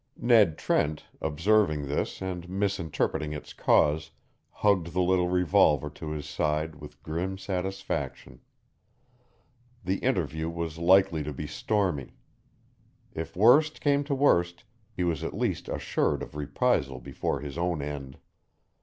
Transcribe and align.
Ned 0.17 0.57
Trent, 0.57 1.03
observing 1.21 1.85
this 1.87 2.23
and 2.23 2.49
misinterpreting 2.49 3.33
its 3.33 3.53
cause, 3.53 4.09
hugged 4.49 4.93
the 4.93 4.99
little 5.01 5.27
revolver 5.29 5.91
to 5.91 6.09
his 6.09 6.27
side 6.27 6.73
with 6.73 7.03
grim 7.03 7.37
satisfaction. 7.37 8.39
The 9.83 9.99
interview 9.99 10.49
was 10.49 10.79
likely 10.79 11.21
to 11.21 11.31
be 11.33 11.45
stormy. 11.45 12.15
If 13.13 13.35
worst 13.35 13.79
came 13.79 14.03
to 14.05 14.15
worst, 14.15 14.63
he 14.91 15.03
was 15.03 15.23
at 15.23 15.37
least 15.37 15.69
assured 15.69 16.23
of 16.23 16.33
reprisal 16.35 16.99
before 16.99 17.41
his 17.41 17.55
own 17.55 17.83
end. 17.83 18.17